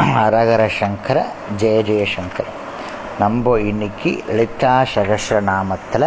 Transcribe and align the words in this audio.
அரகர 0.00 0.62
சங்கர 0.78 1.18
ஜெய 1.60 1.78
ஜெயசங்கர் 1.88 2.48
நம்ம 3.18 3.58
இன்னைக்கு 3.70 4.10
லலிதா 4.28 4.70
சகஸ்ரநாமத்தில் 4.94 6.06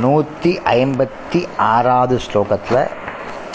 நூற்றி 0.00 0.52
ஐம்பத்தி 0.64 1.40
ஆறாவது 1.56 2.16
ஸ்லோகத்தில் 2.26 2.80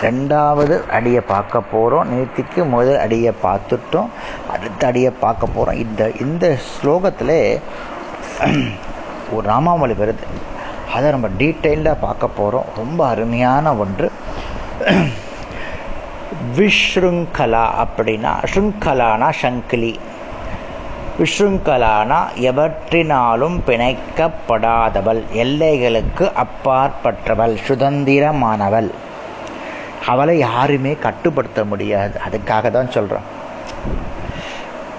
ரெண்டாவது 0.02 0.76
அடியை 0.88 1.22
பார்க்க 1.22 1.62
போகிறோம் 1.62 2.12
நேற்றுக்கு 2.14 2.62
முதல் 2.76 3.00
அடியை 3.00 3.34
பார்த்துட்டோம். 3.44 4.10
அடுத்த 4.54 4.88
அடியை 4.88 5.12
பார்க்க 5.26 5.54
போகிறோம் 5.56 5.82
இந்த 5.86 6.12
இந்த 6.20 6.58
ஸ்லோகத்தில் 6.72 7.38
ஒரு 9.32 9.46
ராமாவளி 9.50 9.96
வருது. 10.04 10.26
அதை 10.96 11.10
நம்ம 11.12 11.28
டீட்டெயில்டாக 11.40 12.04
பார்க்க 12.08 12.38
போகிறோம் 12.40 12.66
ரொம்ப 12.76 13.08
அருமையான 13.08 13.76
ஒன்று. 13.76 14.10
விஷ்ருங்கலா 16.58 17.66
அப்படின்னா 17.84 18.34
ஸ்ருங்கலானா 18.54 19.30
சங்கிலி. 19.32 20.00
விஷ்ருங்கலானா 21.20 22.20
எவற்றினாலும் 22.42 23.58
பிணைக்கப்படாதவள் 23.68 25.22
எல்லைகளுக்கு 25.34 26.32
அப்பாற்பட்டவள் 26.44 27.58
சுதந்திரமானவள். 27.68 28.90
அவளை 30.06 30.38
யாருமே 30.38 30.94
கட்டுப்படுத்த 30.94 31.66
முடியாது. 31.66 32.20
அதுக்காக 32.28 32.72
தான் 32.72 32.92
சொல்கிறோம் 32.92 33.28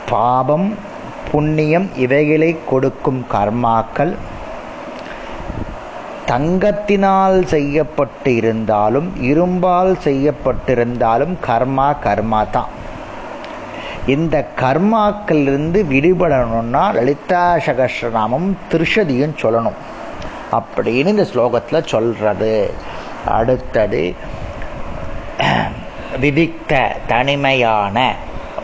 பாபம் 0.08 0.78
புண்ணியம் 1.32 1.90
இவைகளை 1.96 2.56
கொடுக்கும் 2.68 3.26
கர்மாக்கள் 3.32 4.14
தங்கத்தினால் 6.34 7.42
செய்யப்பட்டு 7.42 8.36
இருந்தாலும் 8.36 9.12
இரும்பால் 9.22 9.96
செய்யப்பட்டிருந்தாலும் 10.04 11.36
கர்மா 11.46 11.96
கர்மா 12.04 12.50
தான். 12.50 12.68
இந்த 14.06 14.48
கர்மாக்களிலிருந்து 14.60 15.84
விடுபடணும்னா 15.90 16.94
லலிதா 16.94 17.54
சகசிரநாமம் 17.54 18.52
திருஷதியும் 18.72 19.36
சொல்லணும். 19.42 19.78
அப்படின்னு 20.52 21.06
இந்த 21.06 21.22
ஸ்லோகத்தில் 21.22 21.86
சொல்றது. 21.86 22.74
அடுத்தது 23.26 24.14
விதிக்த 26.20 26.86
தனிமையான 27.06 28.14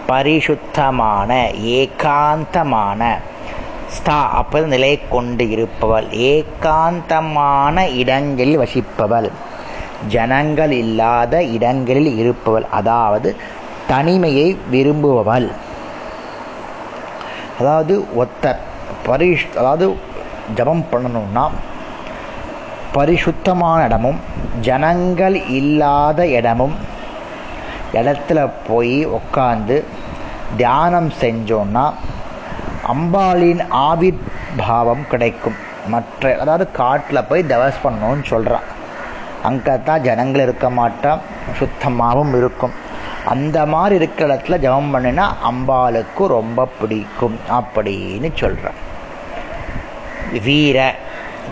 பரிசுத்தமான 0.07 1.51
ஏகாந்தமான 1.55 3.19
ஸ்தா 3.95 4.17
அப்போது 4.31 4.67
நிலை 4.67 4.91
கொண்டு 5.09 5.45
இருப்பவள் 5.51 6.07
ஏகாந்தமான 6.31 7.87
இடங்களில் 8.03 8.61
வசிப்பவள். 8.61 9.29
ஜனங்கள் 10.09 10.73
இல்லாத 10.83 11.43
இடங்களில் 11.57 12.11
இருப்பவள். 12.17 12.67
அதாவது 12.71 13.31
தனிமையை 13.87 14.47
விரும்புபவள். 14.73 15.49
அதாவது 17.61 17.95
ஒத்தர் 18.23 18.61
பரிஷ் 19.07 19.49
அதாவது 19.57 19.87
ஜபம் 20.55 20.85
பண்ணணும்னா 20.93 21.45
பரிசுத்தமான 22.93 23.79
இடமும் 23.85 24.21
ஜனங்கள் 24.61 25.37
இல்லாத 25.59 26.21
இடமும் 26.39 26.75
இடத்துல 27.93 28.39
போய் 28.69 28.97
உட்காந்து 29.19 29.77
தியானம் 30.57 31.11
செஞ்சோன்னா 31.21 31.85
அம்பாளின் 32.93 33.63
ஆவிர் 33.89 34.21
பாவம் 34.61 35.05
கிடைக்கும். 35.13 35.59
மற்ற 35.93 36.33
அதாவது 36.43 36.65
காட்டில் 36.81 37.27
போய் 37.31 37.51
தவஸ் 37.53 37.83
பண்ணணும்னு 37.85 38.25
சொல்கிறான் 38.33 38.69
அங்கே 39.49 39.75
தான் 39.89 40.05
ஜனங்கள் 40.07 40.45
இருக்க 40.47 40.67
மாட்டா 40.79 41.13
சுத்தமாகவும் 41.61 42.35
இருக்கும். 42.41 42.75
அந்த 43.33 43.59
மாதிரி 43.73 43.95
இருக்கிற 44.01 44.27
இடத்துல 44.29 44.59
ஜபம் 44.65 44.93
பண்ணினா 44.95 45.25
அம்பாளுக்கு 45.51 46.25
ரொம்ப 46.37 46.69
பிடிக்கும் 46.79 47.39
அப்படின்னு 47.59 48.29
சொல்கிறான் 48.43 48.79
வீர 50.47 50.79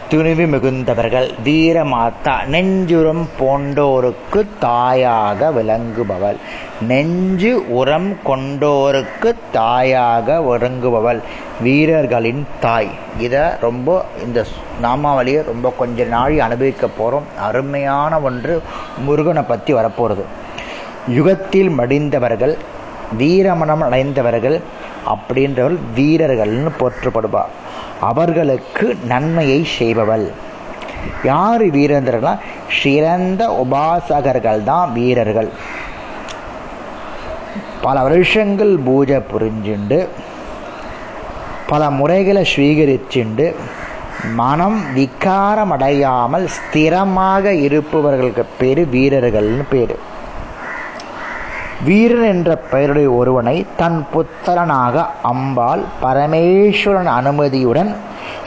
துணிவு 0.08 0.46
மிகுந்தவர்கள் 0.46 1.30
வீரமாத்தா 1.44 2.36
நெஞ்சுரம் 2.46 3.24
போன்றோருக்கு 3.40 4.46
தாயாக 4.60 5.50
விளங்குபவள். 5.50 6.36
நெஞ்சு 6.80 7.52
உரம் 7.68 8.16
கொண்டோருக்கு 8.26 9.34
தாயாக 9.52 10.38
விளங்குபவள். 10.40 11.20
வீரர்களின் 11.60 12.46
தாய். 12.60 12.88
இதை 13.18 13.40
ரொம்ப 13.60 14.04
இந்த 14.24 14.46
நாமாவளியை 14.82 15.42
ரொம்ப 15.42 15.72
கொஞ்ச 15.78 16.04
நாள் 16.04 16.40
அனுபவிக்க 16.40 16.88
போகிறோம் 16.88 17.24
அருமையான 17.42 18.20
ஒன்று 18.20 18.62
முருகனை 18.98 19.42
பற்றி 19.42 19.72
வரப்போகிறது 19.72 20.24
யுகத்தில் 21.08 21.70
மடிந்தவர்கள் 21.70 22.56
வீரமணம் 23.18 23.80
அடைந்தவர்கள் 23.80 24.60
அப்படின்றவள் 25.08 25.78
வீரர்கள்னு 25.96 26.70
போற்றப்படுவா. 26.80 27.42
அவர்களுக்கு 28.00 28.96
நன்மையை 29.06 29.66
செய்பவள். 29.78 30.30
யார் 31.24 31.66
வீரர்கள்னா? 31.66 32.38
சிறந்த 32.82 33.66
உபாசகர்கள் 33.66 34.64
தான் 34.64 34.92
வீரர்கள். 34.92 35.48
பல 37.82 38.02
வருஷங்கள் 38.02 38.78
பூஜை 38.78 39.16
புரிஞ்சுண்டு 39.16 40.06
பல 41.66 41.90
முறைகளை 41.90 42.48
ஸ்வீகரிச்சுண்டு 42.56 43.54
மனம் 44.34 44.92
விகாரம் 44.94 45.70
அடையாமல் 45.70 46.48
ஸ்திரமாக 46.48 47.44
இருப்பவர்களுக்கு 47.44 48.46
பேர் 48.58 48.88
வீரர்கள்னு 48.88 49.62
பேர். 49.70 50.07
வீரன் 51.84 52.24
என்ற 52.24 52.56
பெயருடைய 52.56 53.10
ஒருவனை 53.10 53.66
தன் 53.76 54.06
புத்திரனாக 54.12 55.06
அம்பாள் 55.22 55.82
பரமேஸ்வரன் 56.02 57.10
அனுமதியுடன் 57.18 57.94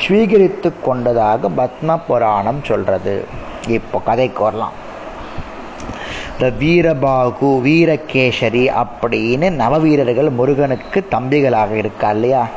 ஸ்வீகரித்து 0.08 0.72
கொண்டதாக 0.82 1.50
பத்ம 1.58 2.00
புராணம் 2.08 2.64
சொல்றது. 2.64 3.26
இப்போ 3.68 4.00
கதைக்கு 4.00 4.44
வரலாம். 4.44 4.72
இந்த 6.32 6.54
வீரபாகு 6.60 7.62
வீரகேசரி 7.62 8.70
அப்படின்னு 8.70 9.50
நவவீரர்கள் 9.50 10.30
முருகனுக்கு 10.30 11.08
தம்பிகளாக 11.12 11.72
இருக்கா 11.72 12.10
இல்லையா? 12.10 12.48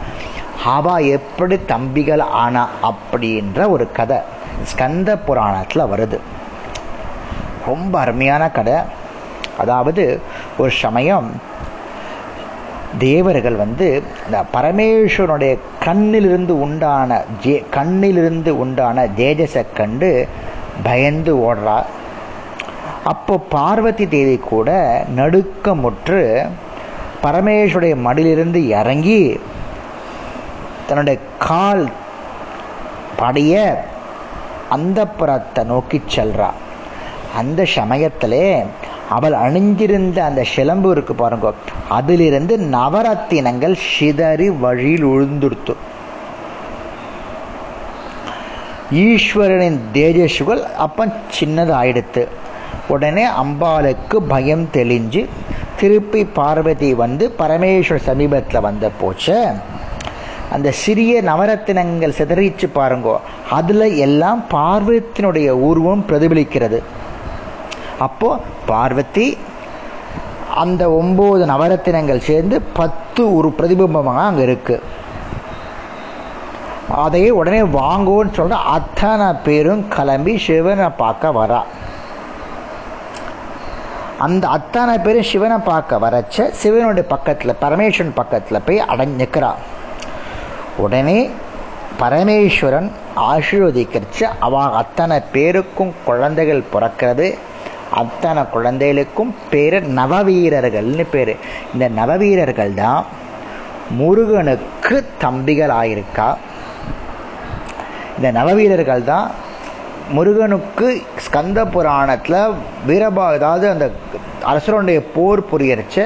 அவா 0.64 0.98
எப்படி 0.98 1.64
தம்பிகள் 1.64 2.20
ஆனா 2.20 2.68
அப்படின்ற 2.82 3.68
ஒரு 3.68 3.92
கதை 3.92 4.18
ஸ்கந்த 4.72 5.18
புராணத்தில் 5.26 5.82
வருது. 5.82 6.18
ரொம்ப 7.66 8.00
அருமையான 8.00 8.50
கதை. 8.50 8.74
அதாவது 9.58 10.20
ஒரு 10.58 10.70
சமயம் 10.70 11.28
தேவர்கள் 12.98 13.54
வந்து 13.54 14.02
இந்த 14.24 14.44
பரமேஸ்வரனுடைய 14.54 15.58
கண்ணிலிருந்து 15.84 16.54
உண்டான 16.66 17.20
ஜே 17.40 17.64
கண்ணிலிருந்து 17.76 18.48
உண்டான 18.48 19.06
தேஜஸை 19.16 19.64
கண்டு 19.74 20.28
பயந்து 20.82 21.32
ஓடுறா. 21.46 21.78
அப்போ 23.04 23.38
பார்வதி 23.38 24.08
தேவி 24.08 24.36
கூட 24.36 24.70
நடுக்கமுற்று 25.16 26.20
பரமேஸ்வருடைய 27.22 27.96
மடியிலிருந்து 28.06 28.68
இறங்கி 28.68 29.40
தன்னுடைய 30.88 31.18
கால் 31.38 31.88
படைய 33.18 33.74
அந்த 34.68 35.06
புறத்தை 35.06 35.64
நோக்கி 35.64 36.02
செல்றா. 36.16 36.50
அந்த 37.38 37.64
சமயத்திலே 37.64 38.64
அவள் 39.10 39.32
அணிஞ்சிருந்த 39.32 40.18
அந்த 40.18 40.44
சிலம்பு 40.44 40.90
இருக்கு 40.90 41.14
பாருங்க. 41.14 41.52
அதிலிருந்து 41.88 42.56
நவரத்தினங்கள் 42.56 43.76
சிதறி 43.98 44.50
வழியில் 44.50 45.04
உழுந்துடுத்து. 45.04 45.74
ஈஸ்வரனின் 48.92 49.78
தேஜஸ்கள் 49.94 50.62
அப்ப 50.62 51.06
சின்னதாயிடுத்து. 51.40 52.28
உடனே 52.88 53.26
அம்பாளுக்கு 53.26 54.16
பயம் 54.28 54.68
தெளிஞ்சு 54.72 55.26
திருப்பி 55.80 56.24
பார்வதி 56.24 56.94
வந்து 56.94 57.34
பரமேஸ்வர் 57.38 57.96
சமீபத்தில் 57.96 58.60
வந்த 58.60 58.90
போச்ச. 59.02 59.52
அந்த 60.52 60.70
சிறிய 60.70 61.22
நவரத்தினங்கள் 61.22 62.12
சிதறிச்சு 62.18 62.68
பாருங்கோ. 62.74 63.16
அதில் 63.50 63.96
எல்லாம் 63.96 64.44
பார்வத்தினுடைய 64.50 65.48
உருவம் 65.48 66.04
பிரதிபலிக்கிறது. 66.08 66.82
அப்போது 67.98 68.40
பார்வதி 68.66 69.38
அந்த 70.54 70.88
ஒம்பது 70.88 71.44
நவரத்தினங்கள் 71.44 72.18
சேர்ந்து 72.18 72.62
பத்து 72.62 73.34
ஒரு 73.34 73.54
பிரதிபிம்பமாக 73.58 74.16
அங்கே 74.16 74.44
இருக்குது 74.44 74.80
அதையே 76.88 77.30
உடனே 77.30 77.60
வாங்குவோன்னு 77.60 78.36
சொல்ற 78.36 78.50
அத்தனை 78.50 79.32
பேரும் 79.32 79.88
கிளம்பி 79.88 80.38
சிவனை 80.38 80.88
பார்க்க 80.88 81.30
வரா. 81.30 81.62
அந்த 84.18 84.48
அத்தனை 84.48 84.98
பேரும் 84.98 85.22
சிவனை 85.22 85.58
பார்க்க 85.58 85.98
வரச்ச 85.98 86.50
சிவனுடைய 86.50 87.08
பக்கத்தில் 87.08 87.54
பரமேஸ்வரன் 87.60 88.14
பக்கத்தில் 88.14 88.62
போய் 88.64 88.80
அடைஞ்சிக்கிறா 88.80 89.54
உடனே 90.76 91.30
பரமேஸ்வரன் 92.00 92.90
ஆசீர்வதிக்கிறச்சு 93.16 94.22
அவ 94.38 94.62
அத்தனை 94.62 95.20
பேருக்கும் 95.32 95.92
குழந்தைகள் 96.04 96.64
பிறக்கிறது. 96.72 97.38
அத்தனை 97.94 98.42
குழந்தைகளுக்கும் 98.50 99.32
பேர் 99.50 99.78
நவவீரர்கள்னு 99.98 101.06
பேர். 101.10 101.32
இந்த 101.72 101.86
நவவீரர்கள் 101.98 102.74
தான் 102.74 103.02
முருகனுக்கு 103.98 104.96
தம்பிகள் 105.18 105.72
ஆயிருக்கா 105.80 106.28
இந்த 108.16 108.28
நவவீரர்கள் 108.32 109.04
தான் 109.04 109.26
முருகனுக்கு 110.08 110.88
ஸ்கந்த 111.18 111.60
புராணத்தில் 111.66 112.38
வீரபா 112.86 113.24
அதாவது 113.34 113.66
அந்த 113.68 113.86
அரசருடைய 114.44 114.98
போர் 115.14 115.48
புரியரிச்ச 115.50 115.96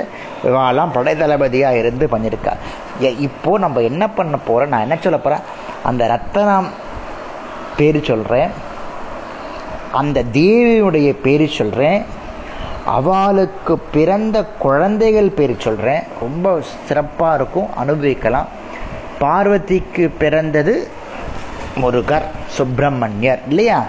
இவாலாம் 0.44 0.92
படை 0.92 1.14
தளபதியாக 1.16 1.80
இருந்து 1.80 2.06
பண்ணியிருக்கா 2.06 2.52
இப்போது 3.18 3.62
நம்ம 3.64 3.82
என்ன 3.82 4.04
பண்ண 4.08 4.36
போகிறோம் 4.38 4.68
நான் 4.68 4.80
என்ன 4.80 4.98
சொல்ல 5.00 5.18
போகிறேன் 5.18 5.46
அந்த 5.82 6.02
ரத்தனம் 6.06 6.68
பேர் 7.76 8.00
சொல்கிறேன் 8.02 8.52
அந்த 9.92 10.24
தேவியுடைய 10.32 11.16
பேர் 11.22 11.48
சொல்கிறேன் 11.48 12.04
அவளுக்கு 12.84 13.78
பிறந்த 13.78 14.44
குழந்தைகள் 14.44 15.28
பேர் 15.28 15.56
சொல்கிறேன் 15.58 16.02
ரொம்ப 16.20 16.62
சிறப்பாக 16.86 17.34
இருக்கும் 17.34 17.76
அனுபவிக்கலாம். 17.76 18.46
பார்வதிக்கு 19.18 20.10
பிறந்தது 20.18 20.88
முருகர் 21.76 22.24
சுப்பிரமணியர் 22.46 23.40
இல்லையா? 23.48 23.84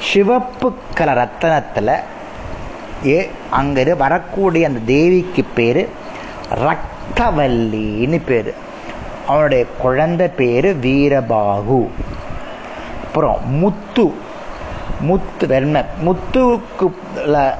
சிவப்பு 0.00 0.72
கல 0.96 1.00
ரத்தனத்தில் 1.00 2.00
ஏ 3.06 3.30
அங்கே 3.50 3.94
வரக்கூடிய 3.94 4.66
அந்த 4.66 4.80
தேவிக்கு 4.86 5.44
பேர் 5.54 5.88
ரக்தவல்லின்னு 6.54 8.20
பேர். 8.26 8.54
அவனுடைய 9.26 9.66
குழந்தை 9.78 10.28
பேர் 10.28 10.76
வீரபாகு. 10.76 11.88
அப்புறம் 13.04 13.56
முத்து 13.58 14.14
முத்து 15.00 15.46
வெண்மை 15.46 15.82
முத்துக்கு 16.04 16.86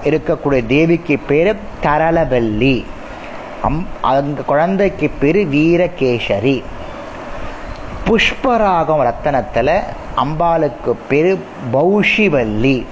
இருக்கக்கூடிய 0.05 0.67
தேவிக்கு 0.67 1.19
பேர் 1.19 1.57
தரளவல்லி. 1.83 2.85
அம் 3.63 3.87
அந்த 4.01 4.43
குழந்தைக்கு 4.43 5.11
பேர் 5.21 5.49
வீரகேசரி. 5.49 6.63
புஷ்பராகம் 8.07 9.05
ரத்தனத்தில் 9.09 9.83
அம்பாளுக்கு 10.17 10.95
பேர் 11.09 11.39
பௌஷிவல்லி. 11.73 12.85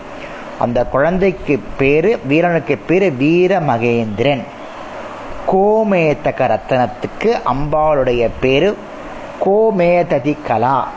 அந்த 0.58 0.84
குழந்தைக்கு 0.87 1.60
பேர் 1.78 2.19
வீரனுக்கு 2.26 2.76
பேர் 2.76 3.16
வீர 3.16 3.60
மகேந்திரன் 3.60 4.43
கோமேதக 5.52 6.40
ரத்தனத்துக்கு 6.52 7.40
அம்பாளுடைய 7.46 8.31
பேர் 8.40 8.75
கோமேததி 9.44 10.37
கலா 10.46 10.88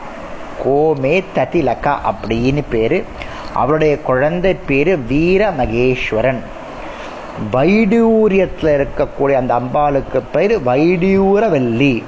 கோமே 0.64 1.24
ததிலகா 1.34 1.94
அப்படின்னு 2.10 2.62
பேர் 2.70 3.04
அவருடைய 3.54 3.98
குழந்தை 3.98 4.54
பேரு 4.54 4.98
வீர 4.98 5.50
மகேஸ்வரன் 5.50 6.40
வைடூரியத்தில் 7.52 8.86
இருக்கக்கூடிய 8.86 9.32
அந்த 9.32 9.54
அம்பாளுக்கு 9.54 10.22
பேர் 10.32 10.64
வைடியூரவல்லி 10.64 12.04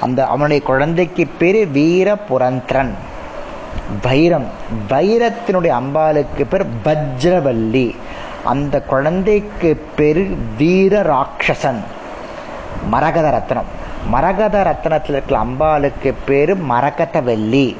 அந்த 0.00 0.26
அவனுடைய 0.26 0.62
குழந்தைக்கு 0.62 1.26
பேர் 1.26 1.68
வீர 1.68 2.16
புரந்திரன் 2.30 2.90
வைரம். 4.02 4.46
வைரத்தினுடைய 4.88 5.80
அம்பாளுக்கு 5.80 6.44
பேர் 6.50 6.66
பஜ்ரவல்லி 6.84 7.94
அந்த 8.44 8.80
குழந்தைக்கு 8.80 9.82
பேர் 9.96 10.28
வீர 10.58 11.02
ராட்சசன் 11.02 11.82
மரகத 12.90 13.26
ரத்னம் 13.30 13.70
மரகத 14.10 14.62
ரத்னத்தில் 14.62 15.08
இருக்கிற 15.08 15.40
அம்பாளுக்கு 15.40 16.14
பேர் 16.24 16.56
மரகதவல்லி. 16.70 17.76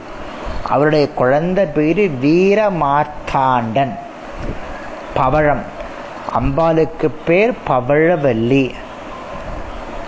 அவருடைய 0.69 1.08
குழந்தை 1.08 1.66
பேரு 1.66 2.11
வீரமார்த்தாண்டன். 2.22 3.96
பவழம். 5.14 5.62
அம்பாளுக்கு 6.40 7.11
பேர் 7.26 7.52
பவழவல்லி. 7.69 8.70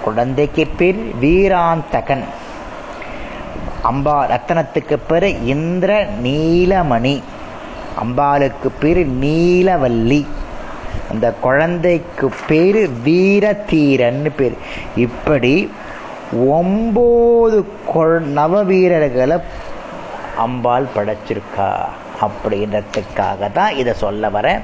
குழந்தைக்கு 0.03 0.67
பேர் 0.67 1.13
வீராந்தகன். 1.21 2.25
அம்பா 3.85 4.27
ரத்தனத்துக்கு 4.27 4.99
பேர் 5.09 5.45
இந்திர 5.45 6.09
நீலமணி 6.23 7.21
அம்பாளுக்கு 8.05 8.71
பேர் 8.81 9.09
நீலவல்லி. 9.09 10.27
அந்த 11.11 11.33
குழந்தைக்கு 11.33 12.33
பேர் 12.47 12.91
வீரதீரன்னு 13.05 14.31
பேர். 14.37 14.55
இப்படி 14.97 15.73
ஒம்பது 16.35 17.65
நவ 18.21 18.65
வீரர்களை 18.65 19.39
அம்பாள் 20.45 20.87
படைச்சிருக்கா 20.97 21.69
அப்படின்றதுக்காக 22.27 23.53
தான் 23.53 23.77
இதை 23.77 23.93
சொல்ல 23.95 24.29
வரேன். 24.29 24.61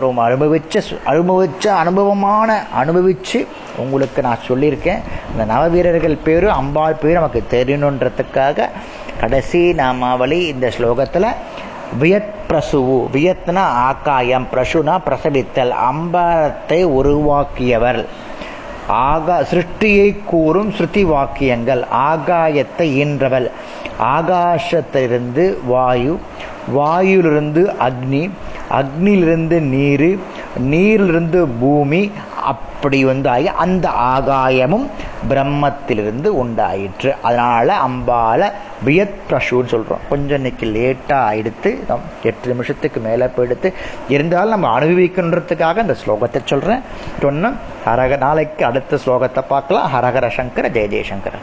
ரொம்ப 0.00 0.28
அனுபவிச்ச 0.28 0.80
அனுபவிச்ச 1.06 1.66
அனுபவமான 1.66 2.64
அனுபவிச்சு 2.82 3.46
உங்களுக்கு 3.76 4.22
நான் 4.22 4.44
சொல்லியிருக்கேன். 4.48 5.02
இந்த 5.30 5.44
நவவீரர்கள் 5.52 6.22
பேரும் 6.24 6.52
அம்பாள் 6.52 7.00
பேரும் 7.02 7.20
நமக்கு 7.20 7.42
தெரியணுன்றதுக்காக 7.50 8.68
கடைசி 9.20 9.72
நாமாவளி 9.72 10.40
இந்த 10.46 10.72
ஸ்லோகத்தில் 10.78 11.34
வியத் 11.98 12.34
பிரசுவு 12.48 12.96
வியத்னா 13.12 13.64
ஆக்காயம் 13.88 14.46
பிரசுனா 14.52 14.94
பிரசவித்தல் 15.06 15.74
அம்பாரத்தை 15.90 16.82
உருவாக்கியவர். 16.84 18.06
ஆகா 18.88 19.40
சிருஷ்டியை 19.40 20.16
கூறும் 20.24 20.70
ஸ்ருதி 20.70 21.02
வாக்கியங்கள் 21.02 21.84
ஆகாயத்தை 21.92 22.88
ஈன்றவள். 23.02 23.48
ஆகாசத்திலிருந்து 24.00 25.56
வாயு 25.66 26.18
வாயுலிருந்து 26.74 27.74
அக்னி 27.80 28.30
அக்னியிலிருந்து 28.70 29.60
நீர் 29.60 30.18
நீரிலிருந்து 30.58 31.46
பூமி 31.60 32.10
அப்படி 32.52 32.98
வந்து 33.04 33.28
ஆகி 33.34 33.48
அந்த 33.64 33.86
ஆகாயமும் 34.08 34.86
பிரம்மத்திலிருந்து 35.30 36.30
உண்டாயிற்று. 36.42 37.10
அதனால 37.22 37.76
அம்பால 37.86 38.50
வியத் 38.84 39.20
பிரஷுன்னு 39.30 39.70
சொல்றோம். 39.74 40.04
கொஞ்சம் 40.10 40.36
இன்னைக்கு 40.36 40.66
லேட்டா 40.76 41.16
ஆயிடுத்து 41.30 41.70
எட்டு 42.22 42.46
நிமிஷத்துக்கு 42.52 43.00
மேல 43.00 43.30
போயிடுத்து. 43.36 43.68
இருந்தாலும் 44.08 44.54
நம்ம 44.54 44.72
அனுபவிக்கின்றதுக்காக 44.80 45.84
இந்த 45.84 45.96
ஸ்லோகத்தை 46.04 46.40
சொல்றேன். 46.44 46.82
சொன்ன 47.20 47.52
ஹரக 47.86 48.16
நாளைக்கு 48.26 48.64
அடுத்த 48.70 48.98
ஸ்லோகத்தை 49.04 49.42
பார்க்கலாம். 49.54 49.90
ஹரஹர 49.94 50.28
சங்கர 50.38 50.68
ஜெய 50.76 50.88
ஜெயசங்கர 50.94 51.36